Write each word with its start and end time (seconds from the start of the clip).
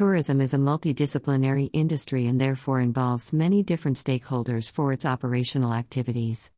Tourism 0.00 0.40
is 0.40 0.54
a 0.54 0.56
multidisciplinary 0.56 1.68
industry 1.74 2.26
and 2.26 2.40
therefore 2.40 2.80
involves 2.80 3.34
many 3.34 3.62
different 3.62 3.98
stakeholders 3.98 4.72
for 4.72 4.94
its 4.94 5.04
operational 5.04 5.74
activities. 5.74 6.50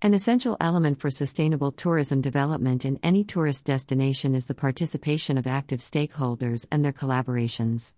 An 0.00 0.14
essential 0.14 0.56
element 0.62 0.98
for 0.98 1.10
sustainable 1.10 1.72
tourism 1.72 2.22
development 2.22 2.86
in 2.86 2.98
any 3.02 3.22
tourist 3.22 3.66
destination 3.66 4.34
is 4.34 4.46
the 4.46 4.54
participation 4.54 5.36
of 5.36 5.46
active 5.46 5.80
stakeholders 5.80 6.66
and 6.72 6.82
their 6.82 6.92
collaborations. 6.94 7.92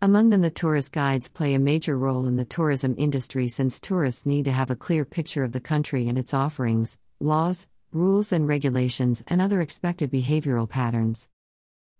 Among 0.00 0.28
them, 0.28 0.42
the 0.42 0.50
tourist 0.50 0.92
guides 0.92 1.26
play 1.26 1.54
a 1.54 1.58
major 1.58 1.98
role 1.98 2.28
in 2.28 2.36
the 2.36 2.44
tourism 2.44 2.94
industry 2.96 3.48
since 3.48 3.80
tourists 3.80 4.26
need 4.26 4.44
to 4.44 4.52
have 4.52 4.70
a 4.70 4.76
clear 4.76 5.04
picture 5.04 5.42
of 5.42 5.50
the 5.50 5.58
country 5.58 6.06
and 6.06 6.16
its 6.16 6.32
offerings, 6.32 6.98
laws, 7.18 7.66
rules 7.90 8.30
and 8.30 8.46
regulations, 8.46 9.24
and 9.26 9.42
other 9.42 9.60
expected 9.60 10.12
behavioral 10.12 10.70
patterns. 10.70 11.28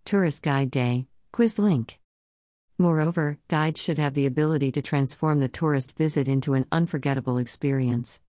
Tourist 0.04 0.44
Guide 0.44 0.70
Day, 0.70 1.08
Quiz 1.32 1.58
Link. 1.58 1.98
Moreover, 2.79 3.38
guides 3.48 3.82
should 3.82 3.96
have 3.96 4.12
the 4.12 4.26
ability 4.26 4.71
to 4.72 4.82
transform 4.82 5.40
the 5.40 5.48
tourist 5.48 5.96
visit 5.96 6.29
into 6.29 6.53
an 6.53 6.66
unforgettable 6.71 7.39
experience. 7.39 8.21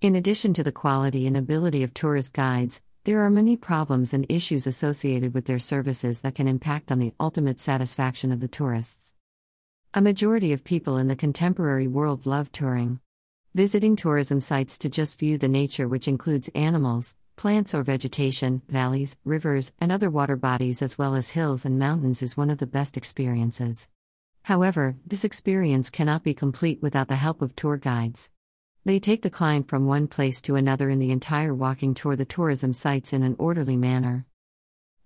In 0.00 0.16
addition 0.16 0.52
to 0.54 0.64
the 0.64 0.72
quality 0.72 1.24
and 1.28 1.36
ability 1.36 1.84
of 1.84 1.94
tourist 1.94 2.32
guides, 2.32 2.82
there 3.04 3.20
are 3.20 3.30
many 3.30 3.56
problems 3.56 4.12
and 4.12 4.26
issues 4.28 4.66
associated 4.66 5.34
with 5.34 5.44
their 5.44 5.60
services 5.60 6.22
that 6.22 6.34
can 6.34 6.48
impact 6.48 6.90
on 6.90 6.98
the 6.98 7.14
ultimate 7.20 7.60
satisfaction 7.60 8.32
of 8.32 8.40
the 8.40 8.48
tourists. 8.48 9.12
A 9.94 10.00
majority 10.00 10.52
of 10.52 10.64
people 10.64 10.96
in 10.96 11.06
the 11.06 11.14
contemporary 11.14 11.86
world 11.86 12.26
love 12.26 12.50
touring. 12.50 12.98
Visiting 13.54 13.94
tourism 13.94 14.40
sites 14.40 14.78
to 14.78 14.88
just 14.88 15.16
view 15.16 15.38
the 15.38 15.46
nature, 15.46 15.86
which 15.86 16.08
includes 16.08 16.50
animals, 16.56 17.14
plants 17.42 17.74
or 17.74 17.82
vegetation, 17.82 18.62
valleys, 18.68 19.18
rivers, 19.24 19.72
and 19.80 19.90
other 19.90 20.08
water 20.08 20.36
bodies, 20.36 20.80
as 20.80 20.96
well 20.96 21.16
as 21.16 21.30
hills 21.30 21.64
and 21.64 21.76
mountains, 21.76 22.22
is 22.22 22.36
one 22.36 22.50
of 22.50 22.58
the 22.58 22.68
best 22.68 22.96
experiences. 22.96 23.88
However, 24.44 24.94
this 25.04 25.24
experience 25.24 25.90
cannot 25.90 26.22
be 26.22 26.34
complete 26.34 26.80
without 26.80 27.08
the 27.08 27.16
help 27.16 27.42
of 27.42 27.56
tour 27.56 27.76
guides. 27.76 28.30
They 28.84 29.00
take 29.00 29.22
the 29.22 29.28
client 29.28 29.68
from 29.68 29.86
one 29.86 30.06
place 30.06 30.40
to 30.42 30.54
another 30.54 30.88
in 30.88 31.00
the 31.00 31.10
entire 31.10 31.52
walking 31.52 31.94
tour 31.94 32.14
the 32.14 32.24
tourism 32.24 32.72
sites 32.72 33.12
in 33.12 33.24
an 33.24 33.34
orderly 33.40 33.76
manner. 33.76 34.24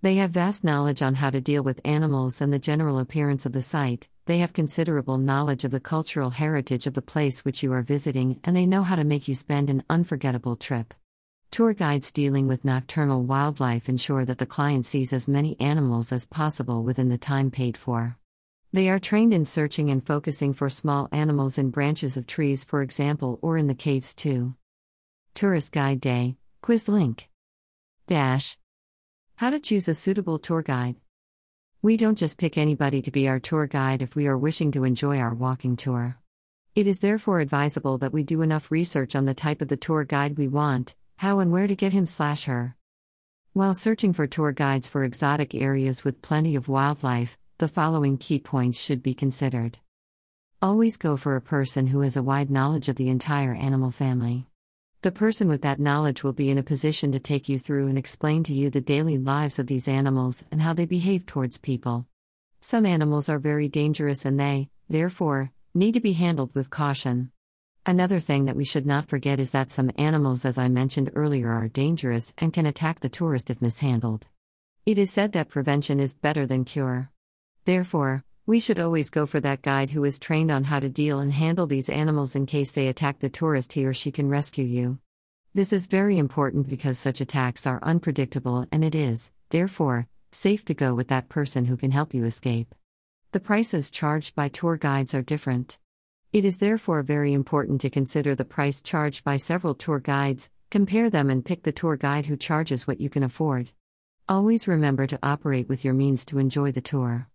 They 0.03 0.17
have 0.17 0.29
vast 0.29 0.63
knowledge 0.63 1.01
on 1.01 1.15
how 1.15 1.31
to 1.31 1.41
deal 1.41 1.63
with 1.63 1.81
animals 1.83 2.39
and 2.39 2.53
the 2.53 2.59
general 2.59 2.99
appearance 2.99 3.47
of 3.47 3.53
the 3.53 3.63
site, 3.63 4.09
they 4.27 4.37
have 4.37 4.53
considerable 4.53 5.17
knowledge 5.17 5.63
of 5.63 5.71
the 5.71 5.79
cultural 5.79 6.29
heritage 6.29 6.85
of 6.85 6.93
the 6.93 7.01
place 7.01 7.43
which 7.43 7.63
you 7.63 7.73
are 7.73 7.81
visiting, 7.81 8.39
and 8.43 8.55
they 8.55 8.67
know 8.67 8.83
how 8.83 8.95
to 8.95 9.03
make 9.03 9.27
you 9.27 9.33
spend 9.33 9.71
an 9.71 9.83
unforgettable 9.89 10.55
trip. 10.55 10.93
Tour 11.49 11.73
guides 11.73 12.11
dealing 12.11 12.47
with 12.47 12.65
nocturnal 12.65 13.23
wildlife 13.23 13.89
ensure 13.89 14.25
that 14.25 14.37
the 14.37 14.45
client 14.45 14.85
sees 14.85 15.13
as 15.13 15.27
many 15.27 15.59
animals 15.59 16.11
as 16.11 16.27
possible 16.27 16.83
within 16.83 17.09
the 17.09 17.17
time 17.17 17.49
paid 17.49 17.77
for. 17.77 18.17
They 18.73 18.89
are 18.89 18.99
trained 18.99 19.33
in 19.33 19.45
searching 19.45 19.89
and 19.89 20.05
focusing 20.05 20.53
for 20.53 20.69
small 20.69 21.07
animals 21.11 21.57
in 21.57 21.71
branches 21.71 22.17
of 22.17 22.27
trees, 22.27 22.63
for 22.63 22.81
example, 22.81 23.39
or 23.41 23.57
in 23.57 23.67
the 23.67 23.73
caves 23.73 24.13
too. 24.13 24.55
Tourist 25.33 25.71
Guide 25.71 26.01
Day, 26.01 26.35
Quiz 26.61 26.87
Link. 26.87 27.29
Dash. 28.07 28.57
How 29.37 29.49
to 29.49 29.59
choose 29.59 29.87
a 29.87 29.93
suitable 29.93 30.39
tour 30.39 30.61
guide. 30.61 30.97
We 31.81 31.95
don't 31.95 32.17
just 32.17 32.37
pick 32.37 32.57
anybody 32.57 33.01
to 33.03 33.11
be 33.11 33.27
our 33.27 33.39
tour 33.39 33.67
guide 33.67 34.01
if 34.01 34.15
we 34.15 34.27
are 34.27 34.37
wishing 34.37 34.71
to 34.73 34.83
enjoy 34.83 35.19
our 35.19 35.33
walking 35.33 35.75
tour. 35.75 36.17
It 36.75 36.87
is 36.87 36.99
therefore 36.99 37.39
advisable 37.39 37.97
that 37.99 38.13
we 38.13 38.23
do 38.23 38.41
enough 38.41 38.69
research 38.69 39.15
on 39.15 39.25
the 39.25 39.33
type 39.33 39.61
of 39.61 39.69
the 39.69 39.77
tour 39.77 40.03
guide 40.03 40.37
we 40.37 40.47
want, 40.47 40.95
how 41.17 41.39
and 41.39 41.51
where 41.51 41.67
to 41.67 41.75
get 41.75 41.93
him 41.93 42.05
slash 42.05 42.45
her. 42.45 42.75
While 43.53 43.73
searching 43.73 44.13
for 44.13 44.27
tour 44.27 44.51
guides 44.51 44.87
for 44.87 45.03
exotic 45.03 45.55
areas 45.55 46.03
with 46.03 46.21
plenty 46.21 46.55
of 46.55 46.69
wildlife, 46.69 47.39
the 47.57 47.67
following 47.67 48.17
key 48.17 48.37
points 48.37 48.79
should 48.79 49.01
be 49.01 49.15
considered. 49.15 49.79
Always 50.61 50.95
go 50.97 51.17
for 51.17 51.35
a 51.35 51.41
person 51.41 51.87
who 51.87 52.01
has 52.01 52.15
a 52.15 52.21
wide 52.23 52.51
knowledge 52.51 52.87
of 52.87 52.97
the 52.97 53.09
entire 53.09 53.55
animal 53.55 53.89
family. 53.89 54.45
The 55.01 55.11
person 55.11 55.47
with 55.47 55.63
that 55.63 55.79
knowledge 55.79 56.23
will 56.23 56.33
be 56.33 56.51
in 56.51 56.59
a 56.59 56.63
position 56.63 57.11
to 57.11 57.19
take 57.19 57.49
you 57.49 57.57
through 57.57 57.87
and 57.87 57.97
explain 57.97 58.43
to 58.43 58.53
you 58.53 58.69
the 58.69 58.81
daily 58.81 59.17
lives 59.17 59.57
of 59.57 59.65
these 59.65 59.87
animals 59.87 60.45
and 60.51 60.61
how 60.61 60.73
they 60.73 60.85
behave 60.85 61.25
towards 61.25 61.57
people. 61.57 62.05
Some 62.61 62.85
animals 62.85 63.29
are 63.29 63.39
very 63.39 63.67
dangerous 63.67 64.23
and 64.25 64.39
they, 64.39 64.69
therefore, 64.87 65.51
need 65.73 65.93
to 65.93 65.99
be 65.99 66.13
handled 66.13 66.53
with 66.53 66.69
caution. 66.69 67.31
Another 67.89 68.19
thing 68.19 68.43
that 68.45 68.57
we 68.57 68.65
should 68.65 68.85
not 68.85 69.07
forget 69.07 69.39
is 69.39 69.51
that 69.51 69.71
some 69.71 69.91
animals, 69.97 70.43
as 70.43 70.57
I 70.57 70.67
mentioned 70.67 71.09
earlier, 71.15 71.49
are 71.49 71.69
dangerous 71.69 72.33
and 72.37 72.51
can 72.51 72.65
attack 72.65 72.99
the 72.99 73.07
tourist 73.07 73.49
if 73.49 73.61
mishandled. 73.61 74.27
It 74.85 74.97
is 74.97 75.09
said 75.09 75.31
that 75.31 75.47
prevention 75.47 76.01
is 76.01 76.13
better 76.13 76.45
than 76.45 76.65
cure. 76.65 77.11
Therefore, 77.63 78.25
we 78.45 78.59
should 78.59 78.77
always 78.77 79.09
go 79.09 79.25
for 79.25 79.39
that 79.39 79.61
guide 79.61 79.91
who 79.91 80.03
is 80.03 80.19
trained 80.19 80.51
on 80.51 80.65
how 80.65 80.81
to 80.81 80.89
deal 80.89 81.19
and 81.19 81.31
handle 81.31 81.65
these 81.65 81.87
animals 81.87 82.35
in 82.35 82.45
case 82.45 82.73
they 82.73 82.89
attack 82.89 83.19
the 83.19 83.29
tourist, 83.29 83.71
he 83.71 83.85
or 83.85 83.93
she 83.93 84.11
can 84.11 84.27
rescue 84.27 84.65
you. 84.65 84.99
This 85.53 85.71
is 85.71 85.87
very 85.87 86.17
important 86.17 86.67
because 86.67 86.99
such 86.99 87.21
attacks 87.21 87.65
are 87.65 87.79
unpredictable 87.81 88.67
and 88.69 88.83
it 88.83 88.95
is, 88.95 89.31
therefore, 89.49 90.09
safe 90.33 90.65
to 90.65 90.73
go 90.73 90.93
with 90.93 91.07
that 91.07 91.29
person 91.29 91.63
who 91.63 91.77
can 91.77 91.91
help 91.91 92.13
you 92.13 92.25
escape. 92.25 92.75
The 93.31 93.39
prices 93.39 93.89
charged 93.89 94.35
by 94.35 94.49
tour 94.49 94.75
guides 94.75 95.15
are 95.15 95.21
different. 95.21 95.79
It 96.33 96.43
is 96.43 96.57
therefore 96.57 97.03
very 97.03 97.31
important 97.31 97.79
to 97.81 97.89
consider 97.89 98.35
the 98.35 98.43
price 98.43 98.81
charged 98.81 99.23
by 99.23 99.37
several 99.37 99.73
tour 99.73 99.99
guides, 99.99 100.49
compare 100.69 101.09
them, 101.09 101.29
and 101.29 101.43
pick 101.43 101.63
the 101.63 101.71
tour 101.71 101.95
guide 101.95 102.25
who 102.25 102.35
charges 102.35 102.85
what 102.85 102.99
you 102.99 103.09
can 103.09 103.23
afford. 103.23 103.71
Always 104.27 104.67
remember 104.67 105.07
to 105.07 105.19
operate 105.23 105.69
with 105.69 105.85
your 105.85 105.93
means 105.93 106.25
to 106.25 106.37
enjoy 106.37 106.73
the 106.73 106.81
tour. 106.81 107.29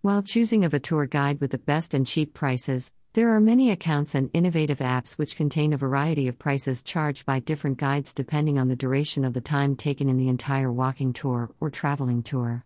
While 0.00 0.22
choosing 0.22 0.64
of 0.64 0.72
a 0.72 0.78
tour 0.78 1.06
guide 1.06 1.40
with 1.40 1.50
the 1.50 1.58
best 1.58 1.92
and 1.92 2.06
cheap 2.06 2.34
prices, 2.34 2.92
there 3.14 3.30
are 3.30 3.40
many 3.40 3.72
accounts 3.72 4.14
and 4.14 4.30
innovative 4.32 4.78
apps 4.78 5.18
which 5.18 5.36
contain 5.36 5.72
a 5.72 5.76
variety 5.76 6.28
of 6.28 6.38
prices 6.38 6.84
charged 6.84 7.26
by 7.26 7.40
different 7.40 7.78
guides 7.78 8.14
depending 8.14 8.60
on 8.60 8.68
the 8.68 8.76
duration 8.76 9.24
of 9.24 9.32
the 9.32 9.40
time 9.40 9.74
taken 9.74 10.08
in 10.08 10.18
the 10.18 10.28
entire 10.28 10.70
walking 10.70 11.12
tour 11.12 11.50
or 11.58 11.68
traveling 11.68 12.22
tour. 12.22 12.64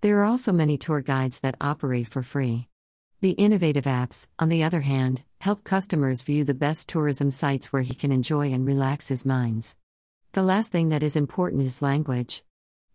There 0.00 0.20
are 0.20 0.24
also 0.24 0.52
many 0.52 0.78
tour 0.78 1.02
guides 1.02 1.40
that 1.40 1.56
operate 1.60 2.08
for 2.08 2.22
free. 2.22 2.68
The 3.20 3.30
innovative 3.32 3.84
apps, 3.84 4.28
on 4.38 4.48
the 4.48 4.62
other 4.62 4.82
hand, 4.82 5.24
help 5.40 5.64
customers 5.64 6.22
view 6.22 6.44
the 6.44 6.54
best 6.54 6.88
tourism 6.88 7.32
sites 7.32 7.72
where 7.72 7.82
he 7.82 7.92
can 7.92 8.12
enjoy 8.12 8.52
and 8.52 8.64
relax 8.64 9.08
his 9.08 9.26
minds. 9.26 9.74
The 10.34 10.44
last 10.44 10.70
thing 10.70 10.90
that 10.90 11.02
is 11.02 11.16
important 11.16 11.62
is 11.62 11.82
language. 11.82 12.44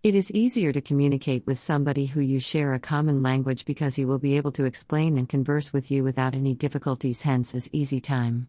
It 0.01 0.16
is 0.16 0.31
easier 0.31 0.72
to 0.72 0.79
communicate 0.79 1.45
with 1.45 1.59
somebody 1.59 2.06
who 2.06 2.22
you 2.22 2.39
share 2.39 2.73
a 2.73 2.79
common 2.79 3.22
language 3.22 3.66
because 3.66 3.95
he 3.95 4.06
will 4.06 4.17
be 4.17 4.38
able 4.38 4.53
to 4.53 4.63
explain 4.63 5.17
and 5.17 5.28
converse 5.28 5.73
with 5.73 5.91
you 5.91 6.06
without 6.06 6.35
any 6.35 6.53
difficulties, 6.53 7.23
hence, 7.23 7.53
is 7.53 7.69
easy 7.73 8.00
time. 8.00 8.47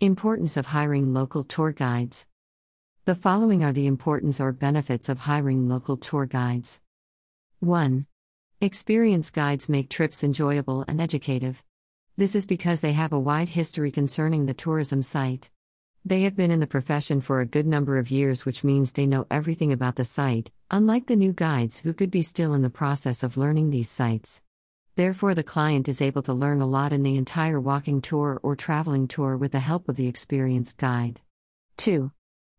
Importance 0.00 0.56
of 0.56 0.68
hiring 0.68 1.12
local 1.12 1.44
tour 1.44 1.72
guides. 1.72 2.26
The 3.04 3.14
following 3.14 3.62
are 3.62 3.72
the 3.74 3.86
importance 3.86 4.40
or 4.40 4.50
benefits 4.50 5.10
of 5.10 5.20
hiring 5.20 5.68
local 5.68 5.98
tour 5.98 6.24
guides. 6.24 6.80
1. 7.60 8.06
Experienced 8.62 9.34
guides 9.34 9.68
make 9.68 9.90
trips 9.90 10.24
enjoyable 10.24 10.82
and 10.88 10.98
educative. 10.98 11.62
This 12.16 12.34
is 12.34 12.46
because 12.46 12.80
they 12.80 12.94
have 12.94 13.12
a 13.12 13.20
wide 13.20 13.50
history 13.50 13.90
concerning 13.90 14.46
the 14.46 14.54
tourism 14.54 15.02
site. 15.02 15.50
They 16.06 16.22
have 16.22 16.34
been 16.34 16.50
in 16.50 16.60
the 16.60 16.66
profession 16.66 17.20
for 17.20 17.40
a 17.40 17.46
good 17.46 17.66
number 17.66 17.98
of 17.98 18.10
years, 18.10 18.46
which 18.46 18.64
means 18.64 18.92
they 18.92 19.04
know 19.04 19.26
everything 19.30 19.74
about 19.74 19.96
the 19.96 20.06
site, 20.06 20.52
unlike 20.70 21.06
the 21.06 21.16
new 21.16 21.34
guides 21.34 21.80
who 21.80 21.92
could 21.92 22.10
be 22.10 22.22
still 22.22 22.54
in 22.54 22.62
the 22.62 22.70
process 22.70 23.22
of 23.22 23.36
learning 23.36 23.68
these 23.68 23.90
sites. 23.90 24.40
Therefore, 24.94 25.34
the 25.34 25.42
client 25.42 25.86
is 25.86 26.00
able 26.00 26.22
to 26.22 26.32
learn 26.32 26.62
a 26.62 26.66
lot 26.66 26.94
in 26.94 27.02
the 27.02 27.18
entire 27.18 27.60
walking 27.60 28.00
tour 28.00 28.40
or 28.42 28.56
traveling 28.56 29.06
tour 29.06 29.36
with 29.36 29.52
the 29.52 29.60
help 29.60 29.86
of 29.86 29.96
the 29.96 30.06
experienced 30.06 30.78
guide. 30.78 31.20
2. 31.76 32.10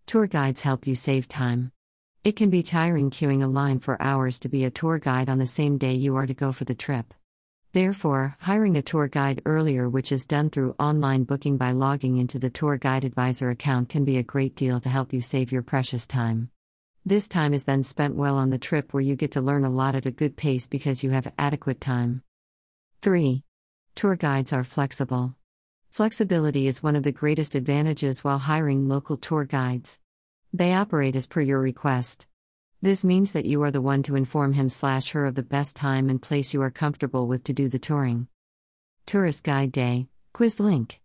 Tour 0.05 0.27
guides 0.27 0.61
help 0.61 0.85
you 0.85 0.93
save 0.93 1.27
time. 1.27 1.71
It 2.27 2.35
can 2.35 2.49
be 2.49 2.61
tiring 2.61 3.09
queuing 3.09 3.41
a 3.41 3.47
line 3.47 3.79
for 3.79 4.01
hours 4.01 4.37
to 4.39 4.49
be 4.49 4.65
a 4.65 4.69
tour 4.69 4.99
guide 4.99 5.29
on 5.29 5.37
the 5.37 5.47
same 5.47 5.77
day 5.77 5.93
you 5.93 6.17
are 6.17 6.27
to 6.27 6.33
go 6.33 6.51
for 6.51 6.65
the 6.65 6.75
trip. 6.75 7.13
Therefore, 7.71 8.35
hiring 8.41 8.75
a 8.75 8.81
tour 8.81 9.07
guide 9.07 9.41
earlier, 9.45 9.87
which 9.87 10.11
is 10.11 10.25
done 10.25 10.49
through 10.49 10.75
online 10.77 11.23
booking 11.23 11.55
by 11.55 11.71
logging 11.71 12.17
into 12.17 12.37
the 12.37 12.49
Tour 12.49 12.75
Guide 12.75 13.05
Advisor 13.05 13.49
account, 13.49 13.87
can 13.87 14.03
be 14.03 14.17
a 14.17 14.23
great 14.23 14.57
deal 14.57 14.81
to 14.81 14.89
help 14.89 15.13
you 15.13 15.21
save 15.21 15.53
your 15.53 15.61
precious 15.61 16.05
time. 16.05 16.49
This 17.05 17.29
time 17.29 17.53
is 17.53 17.63
then 17.63 17.81
spent 17.81 18.15
well 18.15 18.35
on 18.35 18.49
the 18.49 18.57
trip 18.57 18.93
where 18.93 18.99
you 18.99 19.15
get 19.15 19.31
to 19.31 19.41
learn 19.41 19.63
a 19.63 19.69
lot 19.69 19.95
at 19.95 20.05
a 20.05 20.11
good 20.11 20.35
pace 20.35 20.67
because 20.67 21.05
you 21.05 21.11
have 21.11 21.31
adequate 21.39 21.79
time. 21.79 22.23
3. 23.03 23.41
Tour 23.95 24.17
guides 24.17 24.51
are 24.51 24.65
flexible. 24.65 25.33
Flexibility 25.91 26.67
is 26.67 26.83
one 26.83 26.97
of 26.97 27.03
the 27.03 27.13
greatest 27.13 27.55
advantages 27.55 28.25
while 28.25 28.39
hiring 28.39 28.89
local 28.89 29.15
tour 29.15 29.45
guides. 29.45 30.01
They 30.57 30.73
operate 30.73 31.15
as 31.15 31.27
per 31.27 31.41
your 31.41 31.59
request. 31.59 32.25
This 32.81 33.03
means 33.03 33.33
that 33.33 33.45
you 33.45 33.61
are 33.61 33.69
the 33.69 33.79
one 33.79 34.01
to 34.01 34.15
inform 34.15 34.53
him 34.53 34.69
slash 34.69 35.11
her 35.11 35.27
of 35.27 35.35
the 35.35 35.43
best 35.43 35.75
time 35.75 36.09
and 36.09 36.19
place 36.19 36.51
you 36.51 36.63
are 36.63 36.71
comfortable 36.71 37.27
with 37.27 37.43
to 37.43 37.53
do 37.53 37.69
the 37.69 37.77
touring. 37.77 38.27
Tourist 39.05 39.43
Guide 39.43 39.71
Day, 39.71 40.07
Quiz 40.33 40.59
Link. 40.59 40.95